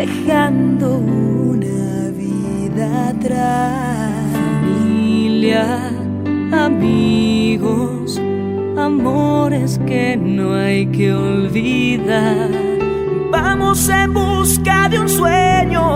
[0.00, 4.12] dejando una vida atrás.
[4.32, 5.66] Familia,
[6.52, 8.20] amigos,
[8.78, 12.48] amores que no hay que olvidar.
[13.30, 15.86] Vamos en busca de un sueño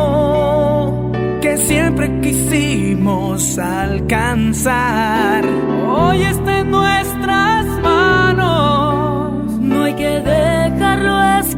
[1.40, 5.44] que siempre quisimos alcanzar.
[5.88, 7.23] Hoy está en nuestra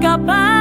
[0.06, 0.55] capaz.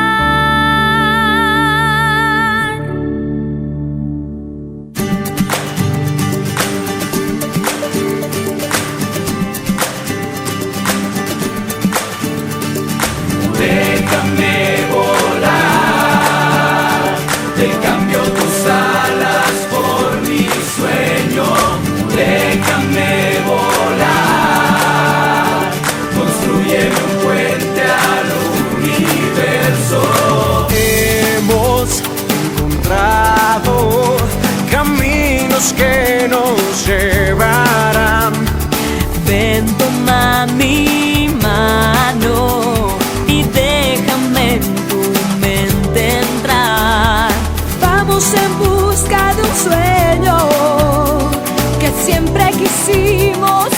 [52.83, 53.74] hicimos